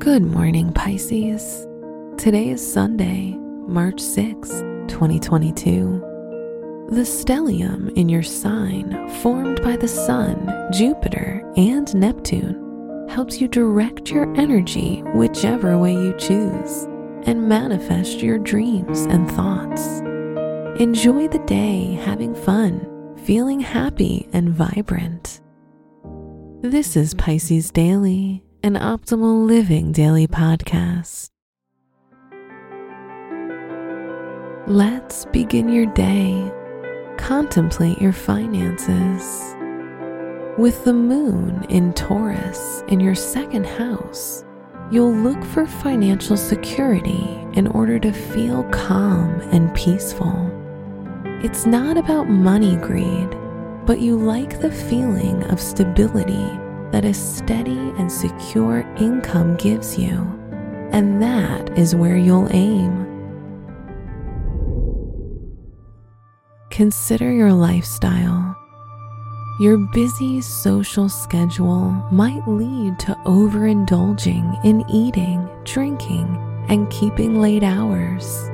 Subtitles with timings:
[0.00, 1.68] Good morning, Pisces.
[2.18, 3.36] Today is Sunday,
[3.68, 4.48] March 6,
[4.88, 6.86] 2022.
[6.90, 14.10] The stellium in your sign, formed by the Sun, Jupiter, and Neptune, helps you direct
[14.10, 16.88] your energy whichever way you choose
[17.28, 20.00] and manifest your dreams and thoughts.
[20.80, 22.89] Enjoy the day having fun,
[23.30, 25.40] feeling happy and vibrant.
[26.62, 31.30] This is Pisces Daily, an optimal living daily podcast.
[34.66, 36.52] Let's begin your day.
[37.18, 39.54] Contemplate your finances.
[40.58, 44.44] With the moon in Taurus in your second house,
[44.90, 50.59] you'll look for financial security in order to feel calm and peaceful.
[51.42, 53.30] It's not about money greed,
[53.86, 56.50] but you like the feeling of stability
[56.92, 60.18] that a steady and secure income gives you,
[60.92, 63.06] and that is where you'll aim.
[66.68, 68.54] Consider your lifestyle.
[69.60, 76.36] Your busy social schedule might lead to overindulging in eating, drinking,
[76.68, 78.50] and keeping late hours.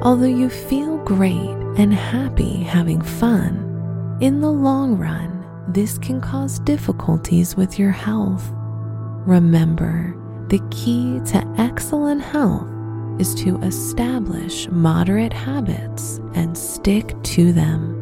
[0.00, 6.58] Although you feel great and happy having fun, in the long run, this can cause
[6.60, 8.48] difficulties with your health.
[9.26, 10.14] Remember,
[10.48, 12.68] the key to excellent health
[13.18, 17.92] is to establish moderate habits and stick to them.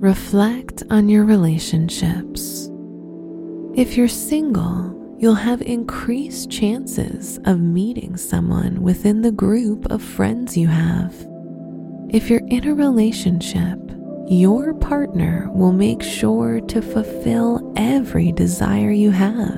[0.00, 2.70] Reflect on your relationships.
[3.74, 10.56] If you're single, you'll have increased chances of meeting someone within the group of friends
[10.56, 11.14] you have.
[12.08, 13.78] If you're in a relationship,
[14.28, 19.56] your partner will make sure to fulfill every desire you have,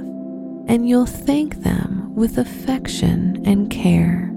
[0.67, 4.31] and you'll thank them with affection and care.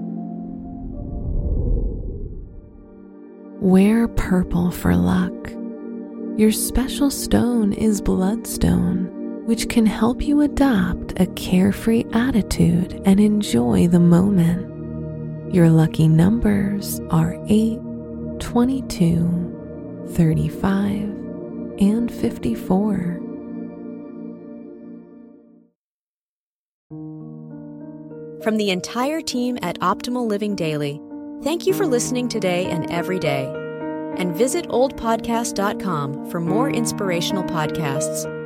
[3.60, 5.32] Wear purple for luck.
[6.38, 9.10] Your special stone is bloodstone,
[9.46, 15.54] which can help you adopt a carefree attitude and enjoy the moment.
[15.54, 17.78] Your lucky numbers are 8,
[18.40, 20.92] 22, 35,
[21.78, 23.20] and 54.
[28.42, 31.00] From the entire team at Optimal Living Daily,
[31.42, 33.46] thank you for listening today and every day.
[34.16, 38.45] And visit oldpodcast.com for more inspirational podcasts.